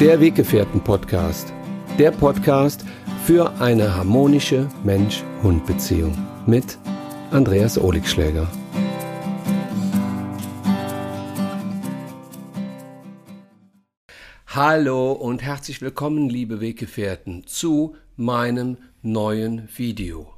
Der 0.00 0.18
Weggefährten-Podcast. 0.18 1.52
Der 1.98 2.10
Podcast 2.10 2.86
für 3.26 3.52
eine 3.60 3.94
harmonische 3.94 4.66
Mensch-Hund-Beziehung 4.82 6.16
mit 6.46 6.78
Andreas 7.30 7.76
Oligschläger. 7.78 8.50
Hallo 14.46 15.12
und 15.12 15.42
herzlich 15.42 15.82
willkommen, 15.82 16.30
liebe 16.30 16.62
Weggefährten, 16.62 17.46
zu 17.46 17.94
meinem 18.16 18.78
neuen 19.02 19.68
Video. 19.76 20.32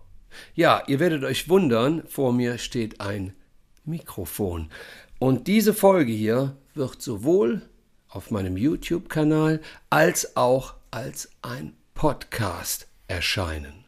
Ja, 0.57 0.83
ihr 0.89 0.99
werdet 0.99 1.23
euch 1.23 1.49
wundern, 1.49 2.03
vor 2.09 2.33
mir 2.33 2.59
steht 2.59 3.01
ein 3.01 3.33
Mikrofon. 3.85 4.71
Und 5.21 5.47
diese 5.47 5.73
Folge 5.73 6.11
hier 6.11 6.57
wird 6.75 7.01
sowohl 7.01 7.63
auf 8.13 8.31
meinem 8.31 8.57
YouTube-Kanal 8.57 9.61
als 9.91 10.37
auch 10.37 10.75
als 10.91 11.31
ein 11.43 11.75
Podcast 11.95 12.87
erscheinen. 13.09 13.85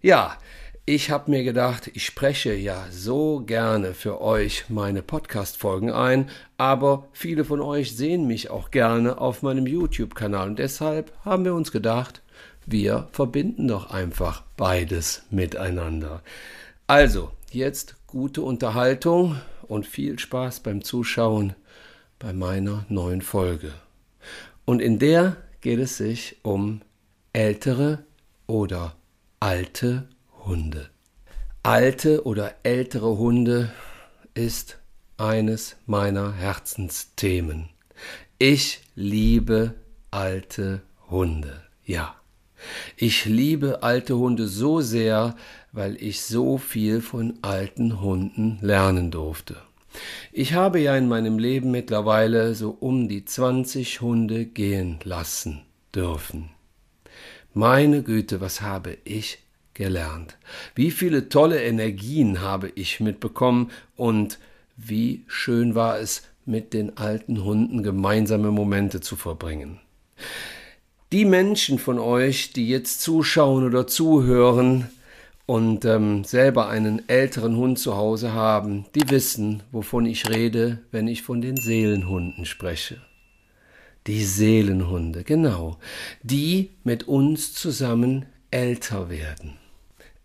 Ja, 0.00 0.38
ich 0.86 1.10
habe 1.10 1.30
mir 1.30 1.44
gedacht, 1.44 1.90
ich 1.92 2.06
spreche 2.06 2.54
ja 2.54 2.86
so 2.90 3.40
gerne 3.40 3.92
für 3.92 4.22
euch 4.22 4.70
meine 4.70 5.02
Podcast-Folgen 5.02 5.92
ein, 5.92 6.30
aber 6.56 7.08
viele 7.12 7.44
von 7.44 7.60
euch 7.60 7.94
sehen 7.94 8.26
mich 8.26 8.48
auch 8.48 8.70
gerne 8.70 9.18
auf 9.18 9.42
meinem 9.42 9.66
YouTube-Kanal 9.66 10.48
und 10.48 10.58
deshalb 10.58 11.12
haben 11.24 11.44
wir 11.44 11.54
uns 11.54 11.72
gedacht, 11.72 12.22
wir 12.64 13.08
verbinden 13.12 13.68
doch 13.68 13.90
einfach 13.90 14.44
beides 14.56 15.24
miteinander. 15.30 16.22
Also, 16.86 17.32
jetzt 17.50 17.96
gute 18.06 18.40
Unterhaltung 18.40 19.40
und 19.66 19.86
viel 19.86 20.18
Spaß 20.18 20.60
beim 20.60 20.82
Zuschauen 20.82 21.54
bei 22.18 22.32
meiner 22.32 22.84
neuen 22.88 23.22
Folge. 23.22 23.72
Und 24.64 24.80
in 24.80 24.98
der 24.98 25.36
geht 25.60 25.78
es 25.78 25.96
sich 25.96 26.36
um 26.42 26.80
ältere 27.32 28.04
oder 28.46 28.96
alte 29.40 30.08
Hunde. 30.44 30.90
Alte 31.62 32.24
oder 32.24 32.54
ältere 32.62 33.18
Hunde 33.18 33.70
ist 34.34 34.78
eines 35.16 35.76
meiner 35.86 36.32
Herzensthemen. 36.32 37.68
Ich 38.38 38.82
liebe 38.94 39.74
alte 40.10 40.82
Hunde. 41.10 41.62
Ja. 41.84 42.14
Ich 42.96 43.24
liebe 43.24 43.82
alte 43.82 44.16
Hunde 44.16 44.48
so 44.48 44.80
sehr, 44.80 45.36
weil 45.72 45.96
ich 46.02 46.22
so 46.22 46.58
viel 46.58 47.00
von 47.00 47.38
alten 47.42 48.00
Hunden 48.00 48.58
lernen 48.60 49.10
durfte. 49.10 49.56
Ich 50.32 50.54
habe 50.54 50.80
ja 50.80 50.96
in 50.96 51.08
meinem 51.08 51.38
Leben 51.38 51.70
mittlerweile 51.70 52.54
so 52.54 52.76
um 52.78 53.08
die 53.08 53.24
20 53.24 54.00
Hunde 54.00 54.46
gehen 54.46 54.98
lassen 55.04 55.62
dürfen. 55.94 56.50
Meine 57.54 58.02
Güte, 58.02 58.40
was 58.40 58.60
habe 58.60 58.98
ich 59.04 59.38
gelernt? 59.74 60.36
Wie 60.74 60.90
viele 60.90 61.28
tolle 61.28 61.62
Energien 61.62 62.40
habe 62.40 62.70
ich 62.74 63.00
mitbekommen 63.00 63.70
und 63.96 64.38
wie 64.76 65.24
schön 65.26 65.74
war 65.74 65.98
es, 65.98 66.22
mit 66.44 66.72
den 66.72 66.96
alten 66.96 67.44
Hunden 67.44 67.82
gemeinsame 67.82 68.50
Momente 68.50 69.00
zu 69.00 69.16
verbringen. 69.16 69.80
Die 71.12 71.24
Menschen 71.24 71.78
von 71.78 71.98
euch, 71.98 72.52
die 72.52 72.68
jetzt 72.68 73.02
zuschauen 73.02 73.64
oder 73.64 73.86
zuhören, 73.86 74.88
und 75.48 75.86
ähm, 75.86 76.24
selber 76.24 76.68
einen 76.68 77.08
älteren 77.08 77.56
Hund 77.56 77.78
zu 77.78 77.96
Hause 77.96 78.34
haben, 78.34 78.84
die 78.94 79.08
wissen, 79.08 79.62
wovon 79.72 80.04
ich 80.04 80.28
rede, 80.28 80.80
wenn 80.90 81.08
ich 81.08 81.22
von 81.22 81.40
den 81.40 81.56
Seelenhunden 81.56 82.44
spreche. 82.44 82.98
Die 84.06 84.24
Seelenhunde, 84.24 85.24
genau, 85.24 85.78
die 86.22 86.72
mit 86.84 87.08
uns 87.08 87.54
zusammen 87.54 88.26
älter 88.50 89.08
werden. 89.08 89.54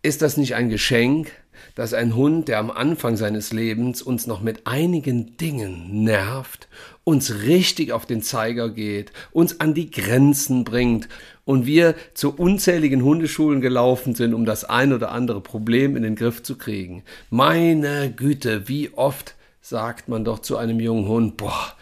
Ist 0.02 0.20
das 0.20 0.36
nicht 0.36 0.56
ein 0.56 0.68
Geschenk, 0.68 1.32
dass 1.74 1.94
ein 1.94 2.14
Hund, 2.14 2.48
der 2.48 2.58
am 2.58 2.70
Anfang 2.70 3.16
seines 3.16 3.52
Lebens 3.52 4.02
uns 4.02 4.26
noch 4.26 4.40
mit 4.40 4.66
einigen 4.66 5.36
Dingen 5.36 6.04
nervt, 6.04 6.68
uns 7.04 7.42
richtig 7.42 7.92
auf 7.92 8.06
den 8.06 8.22
Zeiger 8.22 8.70
geht, 8.70 9.12
uns 9.32 9.60
an 9.60 9.74
die 9.74 9.90
Grenzen 9.90 10.64
bringt 10.64 11.08
und 11.44 11.66
wir 11.66 11.94
zu 12.14 12.34
unzähligen 12.34 13.02
Hundeschulen 13.02 13.60
gelaufen 13.60 14.14
sind, 14.14 14.34
um 14.34 14.44
das 14.44 14.64
ein 14.64 14.92
oder 14.92 15.12
andere 15.12 15.40
Problem 15.40 15.96
in 15.96 16.02
den 16.02 16.16
Griff 16.16 16.42
zu 16.42 16.56
kriegen. 16.56 17.02
Meine 17.30 18.10
Güte, 18.10 18.68
wie 18.68 18.90
oft 18.94 19.34
sagt 19.60 20.08
man 20.08 20.24
doch 20.24 20.40
zu 20.40 20.56
einem 20.56 20.80
jungen 20.80 21.08
Hund, 21.08 21.36
boah, 21.36 21.74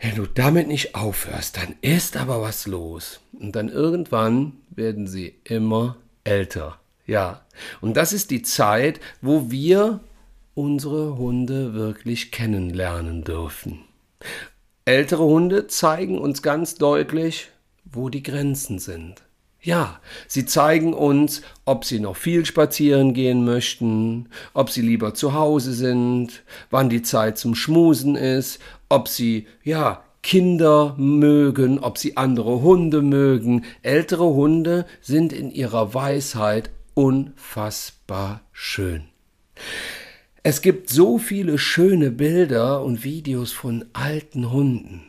wenn 0.00 0.14
du 0.14 0.26
damit 0.26 0.68
nicht 0.68 0.94
aufhörst, 0.94 1.56
dann 1.56 1.74
ist 1.80 2.16
aber 2.16 2.42
was 2.42 2.66
los. 2.66 3.20
Und 3.32 3.56
dann 3.56 3.68
irgendwann 3.68 4.52
werden 4.70 5.06
sie 5.06 5.34
immer 5.44 5.96
älter. 6.24 6.78
Ja, 7.06 7.42
und 7.80 7.96
das 7.96 8.12
ist 8.12 8.30
die 8.30 8.42
Zeit, 8.42 9.00
wo 9.22 9.50
wir 9.50 10.00
unsere 10.54 11.16
Hunde 11.18 11.74
wirklich 11.74 12.32
kennenlernen 12.32 13.22
dürfen. 13.22 13.80
Ältere 14.84 15.24
Hunde 15.24 15.66
zeigen 15.66 16.18
uns 16.18 16.42
ganz 16.42 16.76
deutlich, 16.76 17.50
wo 17.84 18.08
die 18.08 18.22
Grenzen 18.22 18.78
sind. 18.78 19.22
Ja, 19.60 20.00
sie 20.28 20.46
zeigen 20.46 20.94
uns, 20.94 21.42
ob 21.64 21.84
sie 21.84 21.98
noch 21.98 22.16
viel 22.16 22.46
spazieren 22.46 23.14
gehen 23.14 23.44
möchten, 23.44 24.28
ob 24.54 24.70
sie 24.70 24.82
lieber 24.82 25.14
zu 25.14 25.34
Hause 25.34 25.72
sind, 25.72 26.44
wann 26.70 26.88
die 26.88 27.02
Zeit 27.02 27.36
zum 27.36 27.54
Schmusen 27.56 28.14
ist, 28.14 28.60
ob 28.88 29.08
sie, 29.08 29.48
ja, 29.64 30.04
Kinder 30.22 30.94
mögen, 30.98 31.78
ob 31.78 31.98
sie 31.98 32.16
andere 32.16 32.60
Hunde 32.60 33.02
mögen. 33.02 33.64
Ältere 33.82 34.24
Hunde 34.24 34.86
sind 35.00 35.32
in 35.32 35.50
ihrer 35.50 35.94
Weisheit 35.94 36.70
unfassbar 36.96 38.40
schön. 38.52 39.04
Es 40.42 40.62
gibt 40.62 40.88
so 40.88 41.18
viele 41.18 41.58
schöne 41.58 42.10
Bilder 42.10 42.82
und 42.82 43.04
Videos 43.04 43.52
von 43.52 43.84
alten 43.92 44.50
Hunden. 44.50 45.02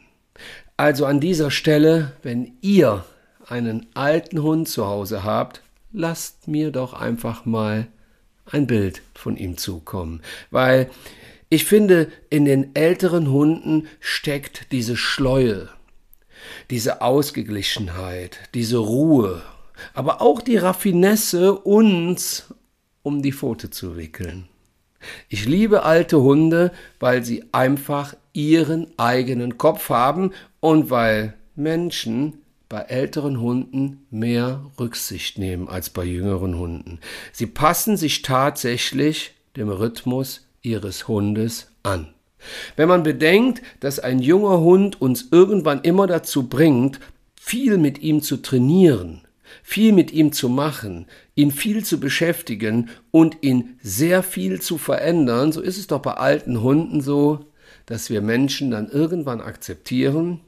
Also 0.76 1.06
an 1.06 1.22
dieser 1.22 1.50
Stelle, 1.50 2.12
wenn 2.24 2.58
ihr 2.62 3.06
einen 3.48 3.88
alten 3.94 4.44
Hund 4.44 4.68
zu 4.68 4.86
Hause 4.86 5.24
habt, 5.24 5.62
lasst 5.94 6.50
mir 6.50 6.72
doch 6.72 6.94
einfach 6.94 7.46
mal 7.46 7.88
ein 8.46 8.68
Bild 8.68 9.02
von 9.14 9.38
ihm 9.38 9.58
zukommen, 9.58 10.22
weil 10.52 10.90
ich 11.50 11.64
finde, 11.64 12.12
in 12.30 12.44
den 12.44 12.76
älteren 12.76 13.32
Hunden 13.32 13.88
steckt 14.02 14.74
diese 14.74 14.98
Schleue, 14.98 15.70
diese 16.70 17.02
Ausgeglichenheit, 17.02 18.40
diese 18.54 18.78
Ruhe 18.78 19.42
aber 19.94 20.22
auch 20.22 20.42
die 20.42 20.58
Raffinesse, 20.58 21.54
uns 21.54 22.54
um 23.04 23.22
die 23.22 23.32
Pfote 23.32 23.70
zu 23.70 23.98
wickeln. 23.98 24.48
Ich 25.30 25.46
liebe 25.46 25.84
alte 25.84 26.22
Hunde, 26.22 26.72
weil 27.00 27.24
sie 27.24 27.46
einfach 27.52 28.16
ihren 28.34 28.88
eigenen 28.98 29.58
Kopf 29.58 29.90
haben 29.90 30.32
und 30.60 30.90
weil 30.90 31.34
Menschen 31.56 32.42
bei 32.70 32.82
älteren 32.82 33.40
Hunden 33.40 34.06
mehr 34.10 34.66
Rücksicht 34.80 35.38
nehmen 35.38 35.70
als 35.70 35.90
bei 35.90 36.04
jüngeren 36.04 36.58
Hunden. 36.58 37.00
Sie 37.32 37.48
passen 37.48 37.96
sich 37.96 38.22
tatsächlich 38.22 39.34
dem 39.56 39.70
Rhythmus 39.70 40.46
ihres 40.62 41.08
Hundes 41.08 41.72
an. 41.84 42.14
Wenn 42.76 42.90
man 42.90 43.04
bedenkt, 43.04 43.62
dass 43.80 44.00
ein 44.00 44.20
junger 44.20 44.60
Hund 44.60 45.02
uns 45.02 45.30
irgendwann 45.32 45.82
immer 45.82 46.08
dazu 46.08 46.48
bringt, 46.48 47.00
viel 47.40 47.78
mit 47.78 48.00
ihm 48.00 48.22
zu 48.22 48.38
trainieren, 48.38 49.22
viel 49.64 49.94
mit 49.94 50.12
ihm 50.12 50.32
zu 50.32 50.50
machen, 50.50 51.06
ihn 51.36 51.52
viel 51.52 51.84
zu 51.84 52.00
beschäftigen 52.00 52.90
und 53.12 53.38
ihn 53.42 53.78
sehr 53.82 54.24
viel 54.24 54.62
zu 54.62 54.78
verändern, 54.78 55.52
so 55.52 55.62
ist 55.62 55.78
es 55.78 55.88
doch 55.88 56.02
bei 56.02 56.14
alten 56.14 56.62
Hunden 56.62 57.02
so, 57.02 57.46
dass 57.86 58.10
wir 58.10 58.22
Menschen 58.22 58.72
dann 58.72 58.90
irgendwann 58.90 59.42
akzeptieren, 59.42 60.42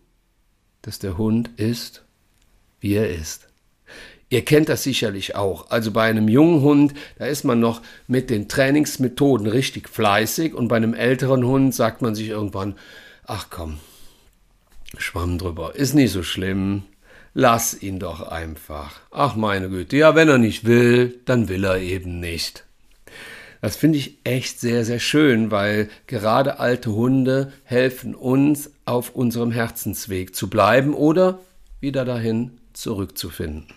dass 0.82 1.00
der 1.00 1.18
Hund 1.18 1.52
ist, 1.58 2.04
wie 2.80 2.94
er 2.94 3.10
ist. 3.10 3.48
Ihr 4.30 4.46
kennt 4.46 4.70
das 4.70 4.84
sicherlich 4.84 5.36
auch. 5.36 5.72
Also 5.72 5.92
bei 5.92 6.04
einem 6.04 6.28
jungen 6.28 6.62
Hund, 6.62 6.94
da 7.18 7.26
ist 7.26 7.44
man 7.44 7.60
noch 7.60 7.82
mit 8.08 8.30
den 8.30 8.48
Trainingsmethoden 8.48 9.48
richtig 9.48 9.90
fleißig 9.90 10.54
und 10.54 10.68
bei 10.68 10.76
einem 10.76 10.94
älteren 10.94 11.46
Hund 11.46 11.74
sagt 11.74 12.04
man 12.04 12.14
sich 12.14 12.30
irgendwann, 12.30 12.76
ach 13.26 13.48
komm, 13.50 13.80
Schwamm 14.98 15.40
drüber, 15.40 15.76
ist 15.76 15.96
nicht 15.96 16.12
so 16.12 16.22
schlimm, 16.22 16.84
Lass 17.42 17.82
ihn 17.82 18.00
doch 18.00 18.28
einfach. 18.28 19.00
Ach 19.12 19.38
meine 19.38 19.70
Güte, 19.70 19.96
ja, 19.96 20.14
wenn 20.14 20.28
er 20.28 20.38
nicht 20.38 20.66
will, 20.66 21.22
dann 21.24 21.48
will 21.48 21.64
er 21.64 21.78
eben 21.78 22.20
nicht. 22.20 22.66
Das 23.62 23.78
finde 23.78 23.98
ich 23.98 24.18
echt 24.26 24.60
sehr, 24.60 24.84
sehr 24.84 25.00
schön, 25.00 25.50
weil 25.50 25.88
gerade 26.06 26.60
alte 26.60 26.92
Hunde 26.92 27.54
helfen 27.64 28.14
uns, 28.14 28.72
auf 28.84 29.16
unserem 29.16 29.52
Herzensweg 29.52 30.36
zu 30.36 30.50
bleiben 30.50 30.94
oder 30.94 31.40
wieder 31.80 32.04
dahin 32.04 32.58
zurückzufinden. 32.74 33.68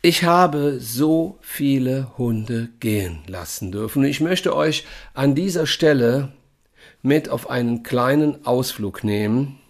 Ich 0.00 0.24
habe 0.24 0.80
so 0.80 1.38
viele 1.42 2.18
Hunde 2.18 2.70
gehen 2.80 3.20
lassen 3.28 3.70
dürfen. 3.70 4.02
Ich 4.02 4.20
möchte 4.20 4.56
euch 4.56 4.84
an 5.14 5.36
dieser 5.36 5.68
Stelle 5.68 6.32
mit 7.02 7.28
auf 7.28 7.48
einen 7.48 7.84
kleinen 7.84 8.44
Ausflug 8.44 9.04
nehmen, 9.04 9.60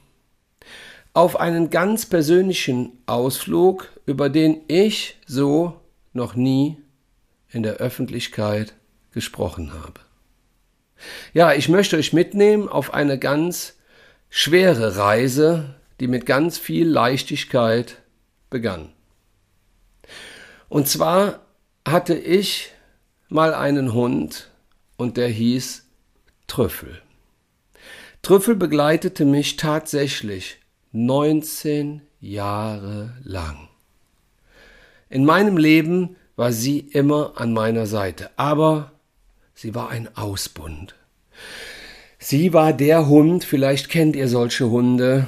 auf 1.15 1.39
einen 1.39 1.71
ganz 1.71 2.07
persönlichen 2.07 2.99
Ausflug, 3.07 3.89
über 4.07 4.31
den 4.31 4.63
ich 4.69 5.19
so 5.27 5.81
noch 6.13 6.35
nie 6.35 6.79
in 7.51 7.63
der 7.63 7.75
Öffentlichkeit 7.75 8.75
gesprochen 9.13 9.75
habe. 9.75 10.01
Ja, 11.35 11.53
ich 11.53 11.69
möchte 11.69 11.97
euch 11.97 12.13
mitnehmen 12.13 12.69
auf 12.69 12.95
eine 12.95 13.19
ganz 13.19 13.77
schwere 14.31 14.97
Reise, 14.97 15.75
die 16.01 16.09
mit 16.09 16.27
ganz 16.27 16.59
viel 16.59 16.89
Leichtigkeit 16.89 17.97
begann. 18.49 18.89
Und 20.69 20.89
zwar 20.89 21.41
hatte 21.87 22.15
ich 22.15 22.71
mal 23.29 23.53
einen 23.53 23.93
Hund 23.93 24.51
und 24.97 25.17
der 25.17 25.29
hieß 25.29 25.85
Trüffel. 26.47 27.03
Trüffel 28.23 28.55
begleitete 28.55 29.25
mich 29.25 29.57
tatsächlich 29.57 30.62
19 30.93 32.03
Jahre 32.21 33.17
lang. 33.25 33.69
In 35.09 35.25
meinem 35.25 35.57
Leben 35.57 36.17
war 36.37 36.53
sie 36.53 36.81
immer 36.81 37.33
an 37.37 37.53
meiner 37.53 37.87
Seite, 37.87 38.31
aber 38.37 38.93
sie 39.55 39.75
war 39.75 39.89
ein 39.89 40.15
Ausbund. 40.17 40.95
Sie 42.19 42.53
war 42.53 42.73
der 42.73 43.09
Hund, 43.09 43.45
vielleicht 43.45 43.89
kennt 43.89 44.17
ihr 44.17 44.29
solche 44.29 44.71
Hunde, 44.71 45.27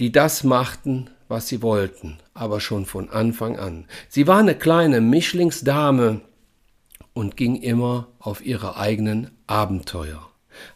die 0.00 0.12
das 0.12 0.44
machten, 0.44 1.10
was 1.28 1.48
sie 1.48 1.62
wollten, 1.62 2.18
aber 2.34 2.60
schon 2.60 2.86
von 2.86 3.08
Anfang 3.08 3.58
an. 3.58 3.86
Sie 4.08 4.26
war 4.26 4.38
eine 4.38 4.54
kleine 4.54 5.00
Mischlingsdame 5.00 6.20
und 7.14 7.36
ging 7.36 7.56
immer 7.56 8.08
auf 8.18 8.44
ihre 8.44 8.76
eigenen 8.76 9.30
Abenteuer. 9.46 10.30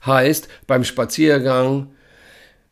Heißt, 0.05 0.49
beim 0.67 0.85
Spaziergang 0.85 1.91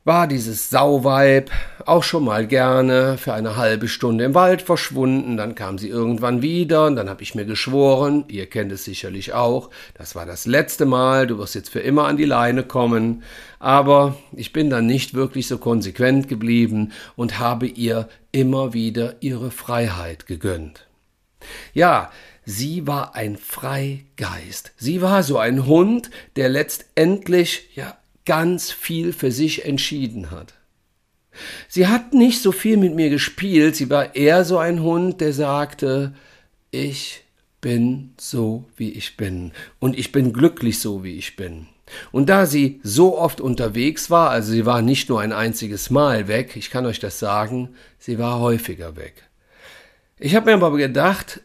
war 0.04 0.26
dieses 0.26 0.70
Sauweib 0.70 1.50
auch 1.84 2.02
schon 2.02 2.24
mal 2.24 2.46
gerne 2.46 3.18
für 3.18 3.34
eine 3.34 3.56
halbe 3.56 3.88
Stunde 3.88 4.24
im 4.24 4.34
Wald 4.34 4.62
verschwunden, 4.62 5.36
dann 5.36 5.54
kam 5.54 5.76
sie 5.76 5.88
irgendwann 5.88 6.40
wieder 6.40 6.86
und 6.86 6.96
dann 6.96 7.10
habe 7.10 7.22
ich 7.22 7.34
mir 7.34 7.44
geschworen, 7.44 8.24
ihr 8.28 8.46
kennt 8.46 8.72
es 8.72 8.84
sicherlich 8.84 9.34
auch, 9.34 9.70
das 9.94 10.14
war 10.14 10.24
das 10.24 10.46
letzte 10.46 10.86
Mal, 10.86 11.26
du 11.26 11.38
wirst 11.38 11.54
jetzt 11.54 11.70
für 11.70 11.80
immer 11.80 12.06
an 12.06 12.16
die 12.16 12.24
Leine 12.24 12.62
kommen, 12.62 13.22
aber 13.58 14.16
ich 14.32 14.52
bin 14.52 14.70
dann 14.70 14.86
nicht 14.86 15.12
wirklich 15.12 15.46
so 15.46 15.58
konsequent 15.58 16.28
geblieben 16.28 16.92
und 17.14 17.38
habe 17.38 17.66
ihr 17.66 18.08
immer 18.32 18.72
wieder 18.72 19.16
ihre 19.20 19.50
Freiheit 19.50 20.26
gegönnt. 20.26 20.86
Ja, 21.74 22.10
Sie 22.50 22.86
war 22.86 23.14
ein 23.14 23.36
Freigeist. 23.36 24.72
Sie 24.78 25.02
war 25.02 25.22
so 25.22 25.36
ein 25.36 25.66
Hund, 25.66 26.10
der 26.36 26.48
letztendlich 26.48 27.68
ja 27.74 27.97
ganz 28.28 28.70
viel 28.70 29.14
für 29.14 29.32
sich 29.32 29.64
entschieden 29.64 30.30
hat. 30.30 30.52
Sie 31.66 31.86
hat 31.86 32.12
nicht 32.12 32.42
so 32.42 32.52
viel 32.52 32.76
mit 32.76 32.94
mir 32.94 33.08
gespielt, 33.08 33.74
sie 33.74 33.88
war 33.88 34.14
eher 34.14 34.44
so 34.44 34.58
ein 34.58 34.82
Hund, 34.82 35.22
der 35.22 35.32
sagte, 35.32 36.14
ich 36.70 37.24
bin 37.62 38.12
so, 38.18 38.66
wie 38.76 38.92
ich 38.92 39.16
bin 39.16 39.52
und 39.78 39.98
ich 39.98 40.12
bin 40.12 40.34
glücklich 40.34 40.78
so, 40.78 41.02
wie 41.04 41.16
ich 41.16 41.36
bin. 41.36 41.68
Und 42.12 42.28
da 42.28 42.44
sie 42.44 42.80
so 42.82 43.16
oft 43.16 43.40
unterwegs 43.40 44.10
war, 44.10 44.28
also 44.28 44.52
sie 44.52 44.66
war 44.66 44.82
nicht 44.82 45.08
nur 45.08 45.22
ein 45.22 45.32
einziges 45.32 45.88
Mal 45.88 46.28
weg, 46.28 46.54
ich 46.54 46.68
kann 46.68 46.84
euch 46.84 47.00
das 47.00 47.18
sagen, 47.18 47.70
sie 47.98 48.18
war 48.18 48.40
häufiger 48.40 48.96
weg. 48.96 49.22
Ich 50.18 50.34
habe 50.34 50.50
mir 50.50 50.62
aber 50.62 50.76
gedacht, 50.76 51.40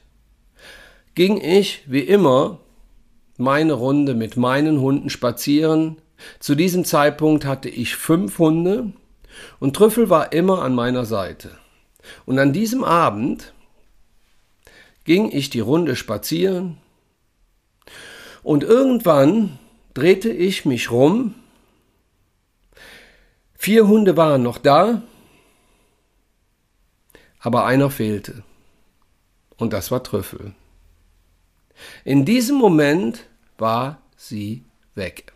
ging 1.15 1.41
ich 1.41 1.85
wie 1.87 2.01
immer 2.01 2.61
meine 3.37 3.73
Runde 3.73 4.15
mit 4.15 4.37
meinen 4.37 4.81
Hunden 4.81 5.09
spazieren. 5.11 5.99
Zu 6.41 6.57
diesem 6.57 6.85
Zeitpunkt 6.85 7.45
hatte 7.45 7.69
ich 7.69 7.95
fünf 7.95 8.39
Hunde 8.39 8.93
und 9.61 9.77
Trüffel 9.77 10.11
war 10.11 10.33
immer 10.33 10.63
an 10.63 10.75
meiner 10.75 11.05
Seite. 11.05 11.53
Und 12.27 12.39
an 12.39 12.53
diesem 12.53 12.85
Abend 12.85 13.53
ging 15.05 15.31
ich 15.31 15.51
die 15.51 15.61
Runde 15.61 15.97
spazieren 15.97 16.79
und 18.43 18.63
irgendwann 18.63 19.59
drehte 19.95 20.31
ich 20.31 20.65
mich 20.65 20.91
rum. 20.91 21.35
Vier 23.55 23.89
Hunde 23.89 24.17
waren 24.17 24.43
noch 24.43 24.59
da, 24.59 25.03
aber 27.41 27.67
einer 27.67 27.91
fehlte. 27.91 28.45
Und 29.57 29.73
das 29.73 29.91
war 29.91 30.03
Trüffel. 30.03 30.55
In 32.05 32.25
diesem 32.25 32.57
Moment 32.57 33.27
war 33.57 34.01
sie 34.17 34.65
weg. 34.95 35.33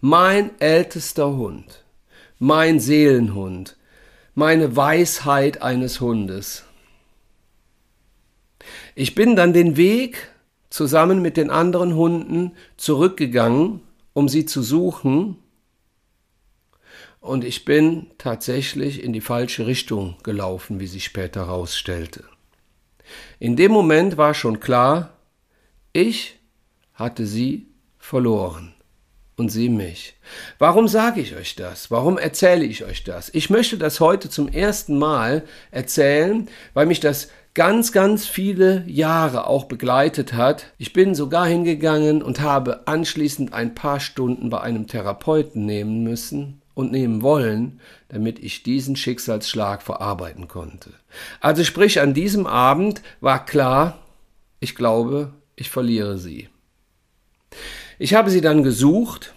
Mein 0.00 0.58
ältester 0.60 1.36
Hund, 1.36 1.84
mein 2.38 2.80
Seelenhund, 2.80 3.76
meine 4.34 4.76
Weisheit 4.76 5.62
eines 5.62 6.00
Hundes. 6.00 6.64
Ich 8.94 9.14
bin 9.14 9.36
dann 9.36 9.52
den 9.52 9.76
Weg 9.76 10.30
zusammen 10.70 11.22
mit 11.22 11.36
den 11.36 11.50
anderen 11.50 11.94
Hunden 11.94 12.52
zurückgegangen, 12.76 13.80
um 14.12 14.28
sie 14.28 14.46
zu 14.46 14.62
suchen, 14.62 15.36
und 17.24 17.42
ich 17.42 17.64
bin 17.64 18.08
tatsächlich 18.18 19.02
in 19.02 19.14
die 19.14 19.22
falsche 19.22 19.66
Richtung 19.66 20.16
gelaufen, 20.22 20.78
wie 20.78 20.86
sich 20.86 21.04
später 21.04 21.46
herausstellte. 21.46 22.22
In 23.38 23.56
dem 23.56 23.72
Moment 23.72 24.18
war 24.18 24.34
schon 24.34 24.60
klar, 24.60 25.16
ich 25.94 26.38
hatte 26.92 27.24
sie 27.24 27.66
verloren 27.98 28.73
und 29.36 29.50
sie 29.50 29.68
mich. 29.68 30.14
Warum 30.58 30.88
sage 30.88 31.20
ich 31.20 31.34
euch 31.34 31.56
das? 31.56 31.90
Warum 31.90 32.18
erzähle 32.18 32.64
ich 32.64 32.84
euch 32.84 33.04
das? 33.04 33.30
Ich 33.34 33.50
möchte 33.50 33.78
das 33.78 34.00
heute 34.00 34.30
zum 34.30 34.48
ersten 34.48 34.98
Mal 34.98 35.42
erzählen, 35.70 36.48
weil 36.72 36.86
mich 36.86 37.00
das 37.00 37.28
ganz, 37.54 37.92
ganz 37.92 38.26
viele 38.26 38.84
Jahre 38.86 39.46
auch 39.46 39.64
begleitet 39.64 40.32
hat. 40.32 40.66
Ich 40.78 40.92
bin 40.92 41.14
sogar 41.14 41.46
hingegangen 41.46 42.22
und 42.22 42.40
habe 42.40 42.86
anschließend 42.86 43.52
ein 43.52 43.74
paar 43.74 44.00
Stunden 44.00 44.50
bei 44.50 44.60
einem 44.60 44.86
Therapeuten 44.86 45.64
nehmen 45.64 46.02
müssen 46.02 46.60
und 46.74 46.90
nehmen 46.90 47.22
wollen, 47.22 47.80
damit 48.08 48.40
ich 48.40 48.64
diesen 48.64 48.96
Schicksalsschlag 48.96 49.82
verarbeiten 49.82 50.48
konnte. 50.48 50.90
Also 51.40 51.62
sprich, 51.62 52.00
an 52.00 52.14
diesem 52.14 52.46
Abend 52.46 53.02
war 53.20 53.44
klar, 53.44 53.98
ich 54.58 54.74
glaube, 54.74 55.32
ich 55.54 55.70
verliere 55.70 56.18
sie. 56.18 56.48
Ich 57.98 58.14
habe 58.14 58.30
sie 58.30 58.40
dann 58.40 58.62
gesucht. 58.62 59.34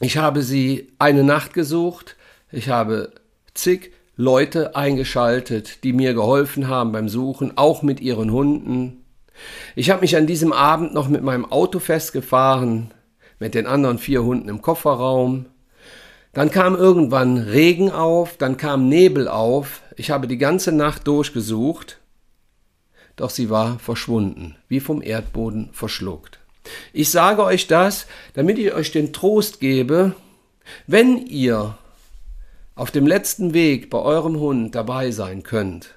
Ich 0.00 0.16
habe 0.16 0.42
sie 0.42 0.92
eine 0.98 1.24
Nacht 1.24 1.52
gesucht. 1.52 2.16
Ich 2.50 2.68
habe 2.68 3.12
zig 3.54 3.92
Leute 4.16 4.76
eingeschaltet, 4.76 5.84
die 5.84 5.92
mir 5.92 6.14
geholfen 6.14 6.68
haben 6.68 6.92
beim 6.92 7.08
Suchen, 7.08 7.56
auch 7.56 7.82
mit 7.82 8.00
ihren 8.00 8.30
Hunden. 8.30 9.04
Ich 9.74 9.90
habe 9.90 10.02
mich 10.02 10.16
an 10.16 10.26
diesem 10.26 10.52
Abend 10.52 10.94
noch 10.94 11.08
mit 11.08 11.22
meinem 11.22 11.50
Auto 11.50 11.78
festgefahren, 11.78 12.92
mit 13.38 13.54
den 13.54 13.66
anderen 13.66 13.98
vier 13.98 14.22
Hunden 14.22 14.48
im 14.48 14.62
Kofferraum. 14.62 15.46
Dann 16.32 16.50
kam 16.50 16.76
irgendwann 16.76 17.38
Regen 17.38 17.90
auf, 17.90 18.36
dann 18.36 18.56
kam 18.56 18.88
Nebel 18.88 19.28
auf. 19.28 19.82
Ich 19.96 20.10
habe 20.10 20.26
die 20.26 20.38
ganze 20.38 20.72
Nacht 20.72 21.06
durchgesucht, 21.06 21.98
doch 23.16 23.30
sie 23.30 23.50
war 23.50 23.78
verschwunden, 23.78 24.56
wie 24.68 24.80
vom 24.80 25.02
Erdboden 25.02 25.70
verschluckt. 25.72 26.41
Ich 26.92 27.10
sage 27.10 27.42
euch 27.42 27.66
das, 27.66 28.06
damit 28.34 28.58
ich 28.58 28.72
euch 28.72 28.92
den 28.92 29.12
Trost 29.12 29.60
gebe, 29.60 30.14
wenn 30.86 31.26
ihr 31.26 31.76
auf 32.74 32.90
dem 32.90 33.06
letzten 33.06 33.52
Weg 33.54 33.90
bei 33.90 33.98
eurem 33.98 34.38
Hund 34.38 34.74
dabei 34.74 35.10
sein 35.10 35.42
könnt, 35.42 35.94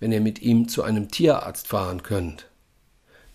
wenn 0.00 0.12
ihr 0.12 0.20
mit 0.20 0.42
ihm 0.42 0.68
zu 0.68 0.82
einem 0.82 1.10
Tierarzt 1.10 1.68
fahren 1.68 2.02
könnt, 2.02 2.48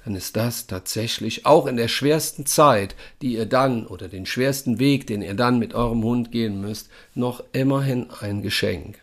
dann 0.06 0.16
ist 0.16 0.36
das 0.38 0.68
tatsächlich 0.68 1.46
auch 1.46 1.66
in 1.66 1.76
der 1.76 1.90
schwersten 1.90 2.46
Zeit, 2.46 2.96
die 3.22 3.34
ihr 3.34 3.46
dann 3.46 3.86
oder 3.86 4.08
den 4.08 4.26
schwersten 4.26 4.80
Weg, 4.80 5.08
den 5.08 5.22
ihr 5.22 5.34
dann 5.34 5.60
mit 5.60 5.74
eurem 5.74 6.04
Hund 6.04 6.32
gehen 6.32 6.62
müsst, 6.62 6.90
noch 7.16 7.44
immerhin 7.52 8.10
ein 8.22 8.42
Geschenk. 8.42 9.00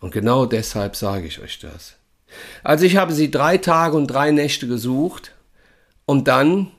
Und 0.00 0.12
genau 0.12 0.46
deshalb 0.46 0.96
sage 0.96 1.26
ich 1.26 1.40
euch 1.40 1.60
das. 1.60 1.94
Also 2.64 2.84
ich 2.84 2.96
habe 2.96 3.12
sie 3.12 3.30
drei 3.30 3.58
Tage 3.58 3.96
und 3.96 4.08
drei 4.08 4.32
Nächte 4.32 4.66
gesucht 4.66 5.32
und 6.10 6.26
dann 6.26 6.72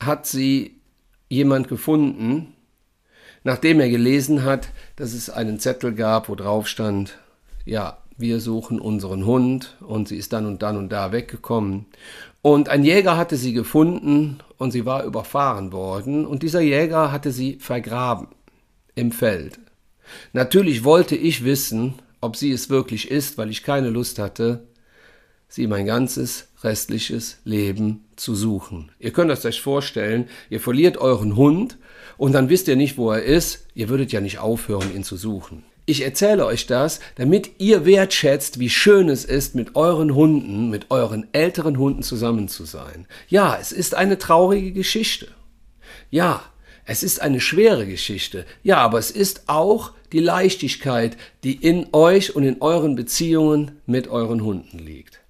hat 0.00 0.26
sie 0.26 0.80
jemand 1.28 1.68
gefunden, 1.68 2.52
nachdem 3.44 3.78
er 3.78 3.88
gelesen 3.88 4.42
hat, 4.42 4.70
dass 4.96 5.12
es 5.12 5.30
einen 5.30 5.60
Zettel 5.60 5.94
gab, 5.94 6.28
wo 6.28 6.34
drauf 6.34 6.66
stand, 6.66 7.16
ja, 7.64 7.98
wir 8.18 8.40
suchen 8.40 8.80
unseren 8.80 9.24
Hund 9.24 9.76
und 9.78 10.08
sie 10.08 10.16
ist 10.16 10.32
dann 10.32 10.46
und 10.46 10.62
dann 10.64 10.76
und 10.76 10.88
da 10.88 11.12
weggekommen. 11.12 11.86
Und 12.42 12.68
ein 12.68 12.82
Jäger 12.82 13.16
hatte 13.16 13.36
sie 13.36 13.52
gefunden 13.52 14.40
und 14.58 14.72
sie 14.72 14.84
war 14.84 15.04
überfahren 15.04 15.70
worden 15.70 16.26
und 16.26 16.42
dieser 16.42 16.60
Jäger 16.60 17.12
hatte 17.12 17.30
sie 17.30 17.60
vergraben 17.60 18.26
im 18.96 19.12
Feld. 19.12 19.60
Natürlich 20.32 20.82
wollte 20.82 21.14
ich 21.14 21.44
wissen, 21.44 22.00
ob 22.20 22.34
sie 22.34 22.50
es 22.50 22.68
wirklich 22.68 23.12
ist, 23.12 23.38
weil 23.38 23.48
ich 23.48 23.62
keine 23.62 23.90
Lust 23.90 24.18
hatte, 24.18 24.66
sie 25.46 25.68
mein 25.68 25.86
ganzes 25.86 26.48
restliches 26.64 27.38
Leben 27.44 28.06
zu 28.20 28.34
suchen. 28.34 28.92
Ihr 28.98 29.12
könnt 29.12 29.30
es 29.30 29.44
euch 29.44 29.60
vorstellen, 29.60 30.28
ihr 30.50 30.60
verliert 30.60 30.98
euren 30.98 31.36
Hund 31.36 31.78
und 32.16 32.32
dann 32.32 32.48
wisst 32.48 32.68
ihr 32.68 32.76
nicht, 32.76 32.98
wo 32.98 33.10
er 33.10 33.22
ist, 33.22 33.66
ihr 33.74 33.88
würdet 33.88 34.12
ja 34.12 34.20
nicht 34.20 34.38
aufhören, 34.38 34.94
ihn 34.94 35.04
zu 35.04 35.16
suchen. 35.16 35.64
Ich 35.86 36.02
erzähle 36.02 36.46
euch 36.46 36.66
das, 36.66 37.00
damit 37.16 37.52
ihr 37.58 37.84
wertschätzt, 37.84 38.60
wie 38.60 38.70
schön 38.70 39.08
es 39.08 39.24
ist, 39.24 39.54
mit 39.54 39.74
euren 39.74 40.14
Hunden, 40.14 40.70
mit 40.70 40.90
euren 40.90 41.26
älteren 41.32 41.78
Hunden 41.78 42.02
zusammen 42.02 42.48
zu 42.48 42.64
sein. 42.64 43.06
Ja, 43.28 43.58
es 43.60 43.72
ist 43.72 43.94
eine 43.94 44.18
traurige 44.18 44.72
Geschichte. 44.72 45.28
Ja, 46.10 46.42
es 46.84 47.02
ist 47.02 47.20
eine 47.20 47.40
schwere 47.40 47.86
Geschichte. 47.86 48.44
Ja, 48.62 48.76
aber 48.78 48.98
es 48.98 49.10
ist 49.10 49.48
auch 49.48 49.92
die 50.12 50.20
Leichtigkeit, 50.20 51.16
die 51.42 51.54
in 51.54 51.88
euch 51.92 52.36
und 52.36 52.44
in 52.44 52.60
euren 52.60 52.94
Beziehungen 52.94 53.80
mit 53.86 54.08
euren 54.08 54.44
Hunden 54.44 54.78
liegt. 54.78 55.20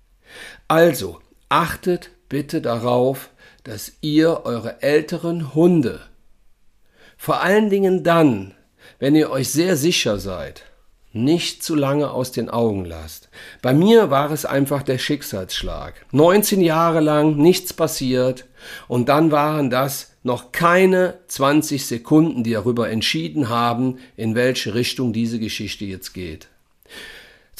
Also, 0.69 1.21
achtet 1.49 2.11
bitte 2.31 2.63
darauf, 2.63 3.29
dass 3.65 3.93
ihr 4.01 4.47
eure 4.47 4.81
älteren 4.81 5.55
Hunde, 5.55 6.01
vor 7.19 7.43
allen 7.43 7.69
Dingen 7.69 8.03
dann, 8.03 8.55
wenn 8.99 9.15
ihr 9.15 9.31
euch 9.31 9.51
sehr 9.51 9.77
sicher 9.77 10.19
seid, 10.19 10.65
nicht 11.13 11.63
zu 11.63 11.75
lange 11.75 12.11
aus 12.11 12.33
den 12.33 12.49
Augen 12.49 12.85
lasst. 12.85 13.29
Bei 13.61 13.75
mir 13.75 14.11
war 14.11 14.31
es 14.31 14.47
einfach 14.47 14.83
der 14.83 14.99
Schicksalsschlag. 14.99 16.07
19 16.13 16.61
Jahre 16.61 17.01
lang 17.01 17.37
nichts 17.37 17.73
passiert 17.73 18.47
und 18.89 19.09
dann 19.09 19.31
waren 19.33 19.69
das 19.69 20.13
noch 20.23 20.53
keine 20.53 21.19
20 21.27 21.85
Sekunden, 21.85 22.45
die 22.45 22.53
darüber 22.53 22.89
entschieden 22.89 23.49
haben, 23.49 23.99
in 24.17 24.35
welche 24.35 24.75
Richtung 24.75 25.13
diese 25.13 25.41
Geschichte 25.41 25.85
jetzt 25.85 26.13
geht. 26.13 26.49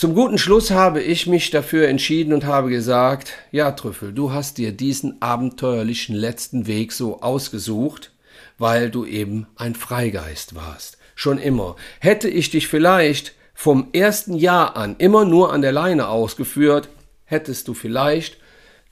Zum 0.01 0.15
guten 0.15 0.39
Schluss 0.39 0.71
habe 0.71 1.03
ich 1.03 1.27
mich 1.27 1.51
dafür 1.51 1.87
entschieden 1.87 2.33
und 2.33 2.47
habe 2.47 2.71
gesagt, 2.71 3.35
ja 3.53 3.71
Trüffel, 3.73 4.15
du 4.15 4.33
hast 4.33 4.57
dir 4.57 4.73
diesen 4.73 5.21
abenteuerlichen 5.21 6.17
letzten 6.17 6.67
Weg 6.67 6.93
so 6.93 7.21
ausgesucht, 7.21 8.11
weil 8.57 8.89
du 8.89 9.05
eben 9.05 9.47
ein 9.57 9.75
Freigeist 9.75 10.55
warst. 10.55 10.97
Schon 11.15 11.37
immer. 11.37 11.77
Hätte 11.99 12.31
ich 12.31 12.49
dich 12.49 12.67
vielleicht 12.67 13.35
vom 13.53 13.89
ersten 13.93 14.33
Jahr 14.33 14.75
an 14.75 14.97
immer 14.97 15.27
nur 15.27 15.53
an 15.53 15.61
der 15.61 15.73
Leine 15.73 16.09
ausgeführt, 16.09 16.89
hättest 17.27 17.69
du 17.69 17.75
vielleicht 17.75 18.39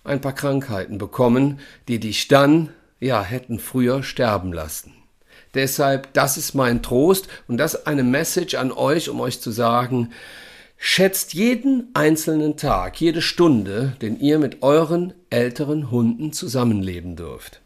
ein 0.05 0.21
paar 0.21 0.35
Krankheiten 0.35 0.99
bekommen, 0.99 1.59
die 1.89 2.01
dich 2.01 2.29
dann, 2.29 2.69
ja, 3.01 3.23
hätten 3.23 3.59
früher 3.59 4.03
sterben 4.03 4.53
lassen. 4.53 4.93
Deshalb, 5.55 6.13
das 6.13 6.37
ist 6.37 6.53
mein 6.53 6.83
Trost 6.83 7.29
und 7.49 7.57
das 7.57 7.87
eine 7.87 8.05
Message 8.05 8.57
an 8.57 8.73
euch, 8.73 9.09
um 9.09 9.21
euch 9.21 9.41
zu 9.41 9.51
sagen, 9.51 10.11
Schätzt 10.81 11.35
jeden 11.35 11.89
einzelnen 11.95 12.57
Tag, 12.57 13.01
jede 13.01 13.21
Stunde, 13.21 13.97
den 14.01 14.21
ihr 14.21 14.39
mit 14.39 14.63
euren 14.63 15.13
älteren 15.29 15.91
Hunden 15.91 16.33
zusammenleben 16.33 17.17
dürft. 17.17 17.61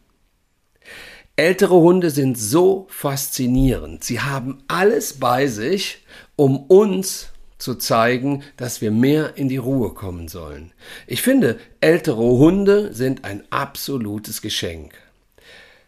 Ältere 1.36 1.74
Hunde 1.74 2.10
sind 2.10 2.38
so 2.38 2.86
faszinierend. 2.88 4.02
Sie 4.02 4.20
haben 4.20 4.64
alles 4.66 5.20
bei 5.20 5.46
sich, 5.46 6.06
um 6.36 6.56
uns 6.56 7.28
zu 7.58 7.74
zeigen, 7.74 8.42
dass 8.56 8.80
wir 8.80 8.90
mehr 8.90 9.36
in 9.36 9.48
die 9.48 9.58
Ruhe 9.58 9.90
kommen 9.90 10.28
sollen. 10.28 10.72
Ich 11.06 11.20
finde, 11.20 11.58
ältere 11.80 12.16
Hunde 12.16 12.94
sind 12.94 13.24
ein 13.24 13.44
absolutes 13.50 14.40
Geschenk. 14.40 14.94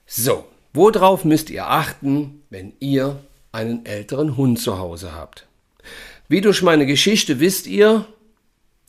So, 0.06 0.44
worauf 0.74 1.24
müsst 1.24 1.48
ihr 1.48 1.70
achten, 1.70 2.42
wenn 2.50 2.74
ihr 2.80 3.18
einen 3.50 3.86
älteren 3.86 4.36
Hund 4.36 4.60
zu 4.60 4.78
Hause 4.78 5.14
habt? 5.14 5.43
Wie 6.34 6.40
durch 6.40 6.62
meine 6.62 6.84
Geschichte 6.84 7.38
wisst 7.38 7.68
ihr, 7.68 8.06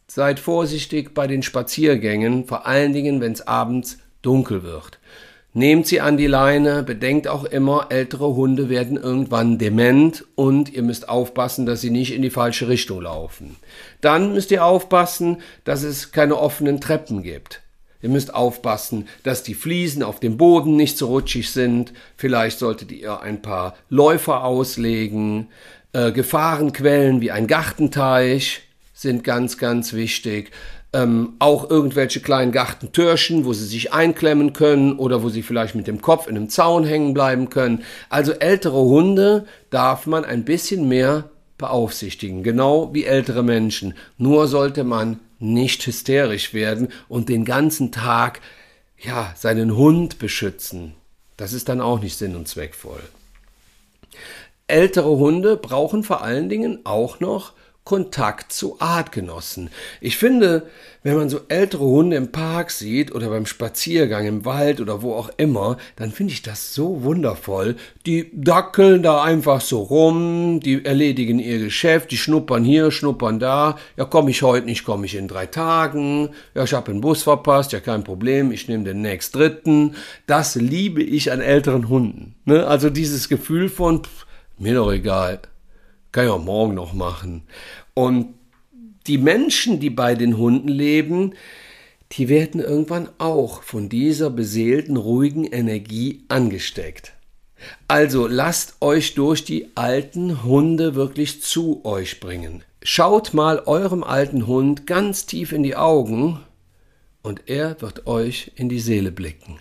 seid 0.08 0.40
vorsichtig 0.40 1.14
bei 1.14 1.28
den 1.28 1.44
Spaziergängen, 1.44 2.46
vor 2.46 2.66
allen 2.66 2.92
Dingen, 2.92 3.22
wenn 3.22 3.34
es 3.34 3.46
abends 3.46 4.00
dunkel 4.24 4.64
wird. 4.64 4.98
Nehmt 5.54 5.86
sie 5.86 6.02
an 6.02 6.18
die 6.18 6.26
Leine, 6.26 6.82
bedenkt 6.82 7.28
auch 7.28 7.44
immer, 7.44 7.90
ältere 7.92 8.34
Hunde 8.34 8.68
werden 8.68 8.98
irgendwann 8.98 9.60
dement 9.60 10.26
und 10.34 10.74
ihr 10.74 10.82
müsst 10.82 11.08
aufpassen, 11.08 11.68
dass 11.68 11.82
sie 11.82 11.92
nicht 11.92 12.16
in 12.16 12.24
die 12.24 12.32
falsche 12.32 12.68
Richtung 12.68 13.04
laufen. 13.04 13.58
Dann 14.02 14.34
müsst 14.34 14.50
ihr 14.50 14.66
aufpassen, 14.66 15.38
dass 15.66 15.84
es 15.84 16.12
keine 16.12 16.40
offenen 16.40 16.82
Treppen 16.82 17.22
gibt. 17.22 17.62
Ihr 18.02 18.10
müsst 18.10 18.34
aufpassen, 18.34 19.08
dass 19.22 19.44
die 19.44 19.54
Fliesen 19.54 20.02
auf 20.02 20.20
dem 20.20 20.38
Boden 20.38 20.76
nicht 20.76 20.98
so 20.98 21.10
rutschig 21.10 21.52
sind. 21.52 21.94
Vielleicht 22.18 22.58
solltet 22.58 22.92
ihr 22.92 23.22
ein 23.22 23.44
paar 23.44 23.76
Läufer 23.90 24.44
auslegen. 24.44 25.50
Äh, 25.96 26.12
Gefahrenquellen 26.12 27.22
wie 27.22 27.32
ein 27.32 27.48
Gartenteich 27.48 28.64
sind 28.94 29.24
ganz, 29.24 29.58
ganz 29.58 29.94
wichtig. 29.94 30.52
Ähm, 30.92 31.36
auch 31.40 31.70
irgendwelche 31.70 32.20
kleinen 32.20 32.52
Gartentürchen, 32.52 33.46
wo 33.46 33.54
sie 33.54 33.64
sich 33.66 33.94
einklemmen 33.94 34.52
können 34.52 35.00
oder 35.00 35.24
wo 35.24 35.30
sie 35.30 35.42
vielleicht 35.42 35.74
mit 35.74 35.88
dem 35.88 36.02
Kopf 36.02 36.28
in 36.28 36.36
einem 36.36 36.50
Zaun 36.50 36.84
hängen 36.84 37.14
bleiben 37.14 37.50
können. 37.50 37.86
Also 38.10 38.34
ältere 38.34 38.82
Hunde 38.82 39.46
darf 39.70 40.06
man 40.06 40.26
ein 40.26 40.44
bisschen 40.44 40.90
mehr 40.90 41.30
beaufsichtigen, 41.58 42.44
genau 42.44 42.94
wie 42.94 43.06
ältere 43.06 43.42
Menschen. 43.42 43.94
Nur 44.18 44.50
sollte 44.50 44.84
man 44.84 45.22
nicht 45.40 45.88
hysterisch 45.88 46.54
werden 46.54 46.90
und 47.08 47.30
den 47.30 47.46
ganzen 47.46 47.94
Tag 47.94 48.42
ja, 49.00 49.34
seinen 49.38 49.78
Hund 49.78 50.20
beschützen. 50.20 50.94
Das 51.38 51.54
ist 51.54 51.70
dann 51.70 51.80
auch 51.80 52.02
nicht 52.02 52.18
sinn 52.18 52.36
und 52.36 52.50
zweckvoll. 52.50 53.02
Ältere 54.68 55.18
Hunde 55.18 55.58
brauchen 55.58 56.04
vor 56.04 56.24
allen 56.24 56.50
Dingen 56.50 56.80
auch 56.86 57.20
noch 57.20 57.54
Kontakt 57.84 58.52
zu 58.52 58.78
Artgenossen. 58.80 59.70
Ich 60.02 60.18
finde, 60.18 60.66
wenn 61.04 61.18
man 61.18 61.30
so 61.30 61.42
ältere 61.50 61.84
Hunde 61.86 62.18
im 62.18 62.32
Park 62.32 62.72
sieht 62.72 63.14
oder 63.14 63.30
beim 63.30 63.46
Spaziergang 63.46 64.26
im 64.26 64.44
Wald 64.44 64.82
oder 64.82 65.04
wo 65.04 65.14
auch 65.14 65.30
immer, 65.38 65.78
dann 65.96 66.12
finde 66.12 66.34
ich 66.34 66.42
das 66.42 66.74
so 66.74 67.04
wundervoll. 67.04 67.76
Die 68.08 68.32
dackeln 68.34 69.04
da 69.04 69.22
einfach 69.22 69.62
so 69.62 69.84
rum, 69.84 70.62
die 70.62 70.84
erledigen 70.84 71.38
ihr 71.38 71.60
Geschäft, 71.60 72.10
die 72.10 72.18
schnuppern 72.18 72.64
hier, 72.64 72.90
schnuppern 72.90 73.40
da. 73.40 73.78
Ja, 73.98 74.06
komme 74.06 74.32
ich 74.32 74.42
heute 74.42 74.66
nicht, 74.66 74.84
komme 74.84 75.06
ich 75.06 75.14
in 75.14 75.28
drei 75.28 75.46
Tagen. 75.46 76.30
Ja, 76.56 76.64
ich 76.64 76.74
habe 76.74 76.92
den 76.92 77.02
Bus 77.02 77.22
verpasst, 77.22 77.72
ja 77.72 77.82
kein 77.82 78.04
Problem, 78.04 78.52
ich 78.52 78.68
nehme 78.68 78.84
den 78.84 79.04
nächst 79.04 79.36
dritten. 79.36 79.94
Das 80.26 80.56
liebe 80.56 81.04
ich 81.04 81.32
an 81.32 81.42
älteren 81.42 81.88
Hunden. 81.88 82.34
Ne? 82.46 82.66
Also 82.66 82.90
dieses 82.90 83.30
Gefühl 83.30 83.70
von, 83.70 84.04
pff, 84.04 84.26
mir 84.58 84.76
doch 84.76 84.92
egal. 84.92 85.40
Kann 86.12 86.26
ich 86.26 86.32
auch 86.32 86.44
morgen 86.44 86.76
noch 86.76 86.94
machen. 86.94 87.44
Und 87.94 88.36
die 89.08 89.18
Menschen, 89.18 89.80
die 89.80 89.90
bei 89.90 90.16
den 90.16 90.38
Hunden 90.38 90.70
leben, 90.70 91.34
die 92.14 92.30
werden 92.30 92.62
irgendwann 92.62 93.10
auch 93.18 93.64
von 93.64 93.90
dieser 93.90 94.30
beseelten, 94.30 94.98
ruhigen 94.98 95.46
Energie 95.46 96.24
angesteckt. 96.28 97.14
Also 97.88 98.28
lasst 98.28 98.82
euch 98.82 99.16
durch 99.16 99.44
die 99.44 99.70
alten 99.76 100.44
Hunde 100.44 100.96
wirklich 100.96 101.42
zu 101.42 101.84
euch 101.84 102.20
bringen. 102.20 102.64
Schaut 102.84 103.34
mal 103.34 103.60
eurem 103.66 104.04
alten 104.04 104.46
Hund 104.48 104.86
ganz 104.86 105.26
tief 105.26 105.52
in 105.52 105.64
die 105.64 105.76
Augen 105.76 106.40
und 107.24 107.50
er 107.50 107.82
wird 107.82 108.06
euch 108.06 108.52
in 108.56 108.70
die 108.70 108.80
Seele 108.80 109.12
blicken. 109.12 109.60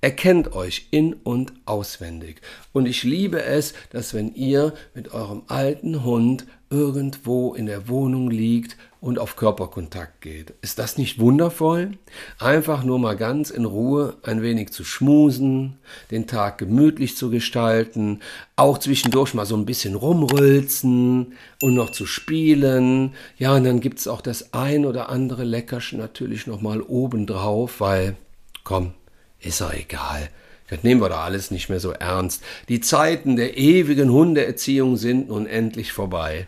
Er 0.00 0.10
kennt 0.12 0.52
euch 0.52 0.88
in 0.90 1.14
und 1.14 1.52
auswendig. 1.66 2.40
Und 2.72 2.86
ich 2.86 3.02
liebe 3.02 3.42
es, 3.42 3.74
dass 3.90 4.14
wenn 4.14 4.34
ihr 4.34 4.74
mit 4.94 5.12
eurem 5.12 5.42
alten 5.46 6.04
Hund 6.04 6.46
irgendwo 6.70 7.52
in 7.54 7.66
der 7.66 7.88
Wohnung 7.88 8.30
liegt 8.30 8.76
und 9.00 9.18
auf 9.18 9.34
Körperkontakt 9.34 10.20
geht. 10.20 10.54
Ist 10.62 10.78
das 10.78 10.98
nicht 10.98 11.18
wundervoll? 11.18 11.98
Einfach 12.38 12.84
nur 12.84 13.00
mal 13.00 13.16
ganz 13.16 13.50
in 13.50 13.64
Ruhe 13.64 14.16
ein 14.22 14.40
wenig 14.40 14.70
zu 14.70 14.84
schmusen, 14.84 15.78
den 16.12 16.28
Tag 16.28 16.58
gemütlich 16.58 17.16
zu 17.16 17.28
gestalten, 17.28 18.20
auch 18.54 18.78
zwischendurch 18.78 19.34
mal 19.34 19.46
so 19.46 19.56
ein 19.56 19.66
bisschen 19.66 19.96
rumrülzen 19.96 21.32
und 21.60 21.74
noch 21.74 21.90
zu 21.90 22.06
spielen. 22.06 23.14
Ja, 23.36 23.56
und 23.56 23.64
dann 23.64 23.80
gibt's 23.80 24.06
auch 24.06 24.20
das 24.20 24.54
ein 24.54 24.86
oder 24.86 25.08
andere 25.08 25.42
Leckerchen 25.42 25.98
natürlich 25.98 26.46
noch 26.46 26.60
mal 26.60 26.80
obendrauf, 26.82 27.80
weil, 27.80 28.16
komm, 28.62 28.92
ist 29.40 29.60
doch 29.60 29.72
egal. 29.72 30.28
Das 30.68 30.84
nehmen 30.84 31.00
wir 31.00 31.08
doch 31.08 31.18
alles 31.18 31.50
nicht 31.50 31.68
mehr 31.68 31.80
so 31.80 31.90
ernst. 31.90 32.42
Die 32.68 32.80
Zeiten 32.80 33.36
der 33.36 33.56
ewigen 33.56 34.10
Hundeerziehung 34.10 34.96
sind 34.96 35.28
nun 35.28 35.46
endlich 35.46 35.92
vorbei. 35.92 36.46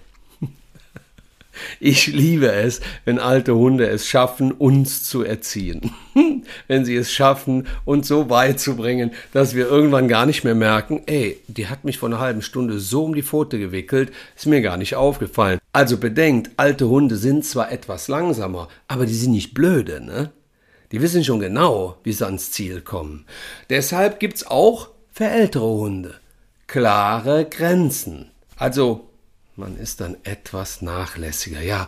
Ich 1.80 2.06
liebe 2.06 2.50
es, 2.50 2.80
wenn 3.04 3.18
alte 3.18 3.54
Hunde 3.54 3.86
es 3.86 4.06
schaffen, 4.08 4.52
uns 4.52 5.04
zu 5.04 5.22
erziehen. 5.22 5.92
wenn 6.68 6.84
sie 6.84 6.96
es 6.96 7.12
schaffen, 7.12 7.66
uns 7.84 8.08
so 8.08 8.30
weit 8.30 8.58
zu 8.58 8.76
bringen, 8.76 9.10
dass 9.32 9.54
wir 9.54 9.66
irgendwann 9.66 10.08
gar 10.08 10.24
nicht 10.24 10.44
mehr 10.44 10.54
merken, 10.54 11.02
ey, 11.06 11.38
die 11.48 11.66
hat 11.66 11.84
mich 11.84 11.98
vor 11.98 12.08
einer 12.08 12.20
halben 12.20 12.42
Stunde 12.42 12.78
so 12.78 13.04
um 13.04 13.14
die 13.14 13.22
Pfote 13.22 13.58
gewickelt, 13.58 14.12
ist 14.34 14.46
mir 14.46 14.62
gar 14.62 14.76
nicht 14.76 14.96
aufgefallen. 14.96 15.58
Also 15.72 15.98
bedenkt, 15.98 16.50
alte 16.56 16.88
Hunde 16.88 17.16
sind 17.16 17.44
zwar 17.44 17.70
etwas 17.70 18.08
langsamer, 18.08 18.68
aber 18.88 19.06
die 19.06 19.14
sind 19.14 19.32
nicht 19.32 19.52
blöde, 19.54 20.02
ne? 20.02 20.30
Die 20.92 21.00
wissen 21.02 21.24
schon 21.24 21.40
genau, 21.40 21.96
wie 22.04 22.12
sie 22.12 22.24
ans 22.24 22.52
Ziel 22.52 22.82
kommen. 22.82 23.26
Deshalb 23.70 24.20
gibt's 24.20 24.46
auch 24.46 24.90
für 25.10 25.24
ältere 25.24 25.66
Hunde 25.66 26.22
klare 26.72 27.44
Grenzen. 27.44 28.30
Also 28.56 29.08
man 29.56 29.76
ist 29.76 30.00
dann 30.00 30.16
etwas 30.24 30.80
nachlässiger. 30.80 31.60
Ja, 31.60 31.86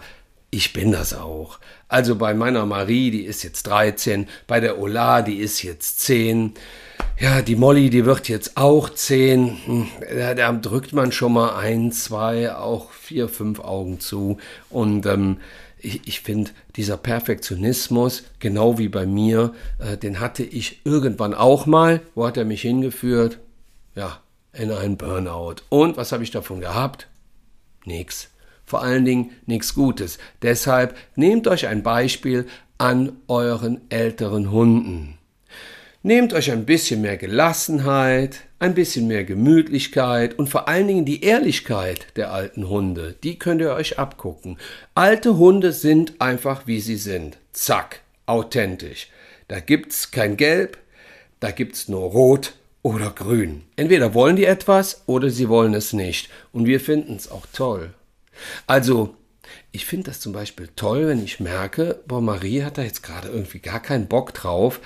ich 0.50 0.74
bin 0.74 0.92
das 0.92 1.14
auch. 1.14 1.58
Also 1.88 2.16
bei 2.16 2.34
meiner 2.34 2.66
Marie, 2.66 3.10
die 3.10 3.24
ist 3.24 3.42
jetzt 3.44 3.62
13, 3.62 4.28
bei 4.46 4.60
der 4.60 4.78
Ola, 4.78 5.22
die 5.22 5.38
ist 5.38 5.62
jetzt 5.62 6.00
10. 6.00 6.52
Ja, 7.18 7.40
die 7.40 7.56
Molly, 7.56 7.88
die 7.88 8.04
wird 8.04 8.28
jetzt 8.28 8.58
auch 8.58 8.90
10. 8.90 9.56
Hm, 9.64 9.88
da, 10.14 10.34
da 10.34 10.52
drückt 10.52 10.92
man 10.92 11.12
schon 11.12 11.32
mal 11.32 11.56
ein, 11.56 11.90
zwei, 11.90 12.54
auch 12.54 12.90
vier, 12.90 13.30
fünf 13.30 13.60
Augen 13.60 14.00
zu. 14.00 14.36
Und 14.68 15.06
ähm, 15.06 15.38
ich, 15.84 16.06
ich 16.06 16.20
finde, 16.20 16.50
dieser 16.76 16.96
Perfektionismus, 16.96 18.24
genau 18.38 18.78
wie 18.78 18.88
bei 18.88 19.06
mir, 19.06 19.54
äh, 19.78 19.96
den 19.96 20.20
hatte 20.20 20.42
ich 20.42 20.80
irgendwann 20.84 21.34
auch 21.34 21.66
mal. 21.66 22.00
Wo 22.14 22.26
hat 22.26 22.36
er 22.36 22.44
mich 22.44 22.62
hingeführt? 22.62 23.38
Ja, 23.94 24.20
in 24.52 24.70
einen 24.70 24.96
Burnout. 24.96 25.56
Und 25.68 25.96
was 25.96 26.12
habe 26.12 26.22
ich 26.22 26.30
davon 26.30 26.60
gehabt? 26.60 27.08
Nix. 27.84 28.30
Vor 28.64 28.82
allen 28.82 29.04
Dingen 29.04 29.32
nichts 29.46 29.74
Gutes. 29.74 30.18
Deshalb 30.42 30.96
nehmt 31.16 31.46
euch 31.46 31.66
ein 31.66 31.82
Beispiel 31.82 32.46
an 32.78 33.12
euren 33.28 33.80
älteren 33.90 34.50
Hunden. 34.50 35.18
Nehmt 36.02 36.32
euch 36.32 36.50
ein 36.50 36.64
bisschen 36.64 37.00
mehr 37.00 37.16
Gelassenheit, 37.16 38.40
ein 38.64 38.74
bisschen 38.74 39.06
mehr 39.06 39.24
Gemütlichkeit 39.24 40.38
und 40.38 40.48
vor 40.48 40.68
allen 40.68 40.88
Dingen 40.88 41.04
die 41.04 41.22
Ehrlichkeit 41.22 42.06
der 42.16 42.32
alten 42.32 42.70
Hunde. 42.70 43.14
Die 43.22 43.38
könnt 43.38 43.60
ihr 43.60 43.74
euch 43.74 43.98
abgucken. 43.98 44.56
Alte 44.94 45.36
Hunde 45.36 45.72
sind 45.72 46.18
einfach 46.18 46.66
wie 46.66 46.80
sie 46.80 46.96
sind. 46.96 47.36
Zack, 47.52 48.00
authentisch. 48.24 49.08
Da 49.48 49.60
gibt's 49.60 50.10
kein 50.12 50.38
Gelb, 50.38 50.78
da 51.40 51.50
gibt's 51.50 51.88
nur 51.88 52.10
Rot 52.10 52.54
oder 52.80 53.10
Grün. 53.10 53.64
Entweder 53.76 54.14
wollen 54.14 54.36
die 54.36 54.46
etwas 54.46 55.02
oder 55.04 55.28
sie 55.28 55.50
wollen 55.50 55.74
es 55.74 55.92
nicht. 55.92 56.30
Und 56.50 56.64
wir 56.64 56.80
finden 56.80 57.16
es 57.16 57.30
auch 57.30 57.44
toll. 57.52 57.92
Also, 58.66 59.14
ich 59.72 59.84
finde 59.84 60.06
das 60.06 60.20
zum 60.20 60.32
Beispiel 60.32 60.70
toll, 60.74 61.06
wenn 61.06 61.22
ich 61.22 61.38
merke, 61.38 62.00
boah, 62.06 62.22
Marie 62.22 62.62
hat 62.62 62.78
da 62.78 62.82
jetzt 62.82 63.02
gerade 63.02 63.28
irgendwie 63.28 63.58
gar 63.58 63.80
keinen 63.80 64.08
Bock 64.08 64.32
drauf 64.32 64.80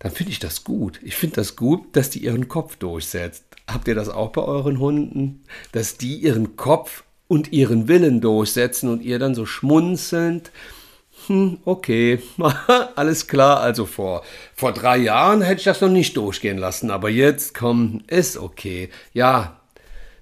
dann 0.00 0.12
finde 0.12 0.32
ich 0.32 0.38
das 0.38 0.64
gut. 0.64 0.98
Ich 1.02 1.14
finde 1.14 1.36
das 1.36 1.56
gut, 1.56 1.94
dass 1.94 2.10
die 2.10 2.24
ihren 2.24 2.48
Kopf 2.48 2.76
durchsetzt. 2.76 3.44
Habt 3.68 3.86
ihr 3.86 3.94
das 3.94 4.08
auch 4.08 4.30
bei 4.30 4.42
euren 4.42 4.80
Hunden? 4.80 5.44
Dass 5.72 5.98
die 5.98 6.16
ihren 6.16 6.56
Kopf 6.56 7.04
und 7.28 7.52
ihren 7.52 7.86
Willen 7.86 8.20
durchsetzen 8.20 8.88
und 8.88 9.02
ihr 9.02 9.18
dann 9.18 9.34
so 9.34 9.46
schmunzelnd, 9.46 10.50
hm, 11.26 11.58
okay, 11.64 12.18
alles 12.96 13.26
klar, 13.26 13.60
also 13.60 13.84
vor, 13.84 14.24
vor 14.56 14.72
drei 14.72 14.96
Jahren 14.96 15.42
hätte 15.42 15.58
ich 15.58 15.64
das 15.64 15.82
noch 15.82 15.90
nicht 15.90 16.16
durchgehen 16.16 16.58
lassen, 16.58 16.90
aber 16.90 17.10
jetzt, 17.10 17.54
komm, 17.54 18.02
ist 18.06 18.38
okay. 18.38 18.88
Ja, 19.12 19.60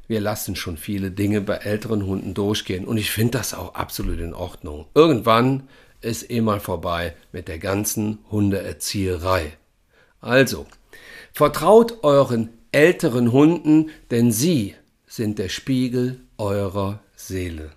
wir 0.09 0.21
lassen 0.21 0.57
schon 0.57 0.77
viele 0.77 1.13
Dinge 1.13 1.41
bei 1.41 1.55
älteren 1.55 2.05
Hunden 2.05 2.35
durchgehen 2.35 2.85
und 2.85 2.97
ich 2.97 3.13
finde 3.13 3.39
das 3.39 3.55
auch 3.55 3.75
absolut 3.75 4.19
in 4.19 4.35
Ordnung. 4.35 4.87
Irgendwann 4.95 5.69
ist 6.01 6.31
eh 6.31 6.41
mal 6.41 6.61
vorbei 6.61 7.15
mit 7.31 7.47
der 7.47 7.59
ganzen 7.59 8.19
Hundeerzieherei. 8.31 9.53
Also, 10.21 10.67
vertraut 11.33 12.03
euren 12.03 12.51
älteren 12.73 13.33
Hunden, 13.33 13.91
denn 14.11 14.33
sie 14.33 14.75
sind 15.07 15.39
der 15.39 15.49
Spiegel 15.49 16.21
eurer 16.37 17.01
Seele. 17.17 17.73